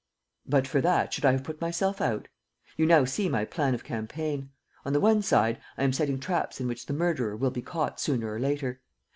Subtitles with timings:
[0.47, 2.27] "But for that, should I have put myself out?
[2.75, 4.49] You now see my plan of campaign.
[4.83, 7.99] On the one side, I am setting traps in which the murderer will be caught
[8.01, 8.81] sooner or later.